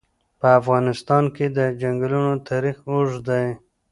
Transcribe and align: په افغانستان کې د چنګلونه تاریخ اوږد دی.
په 0.39 0.47
افغانستان 0.59 1.23
کې 1.35 1.45
د 1.57 1.59
چنګلونه 1.81 2.31
تاریخ 2.49 2.77
اوږد 2.89 3.21
دی. 3.29 3.47